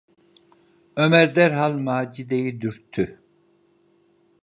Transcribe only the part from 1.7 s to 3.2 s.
Macide’yi dürttü: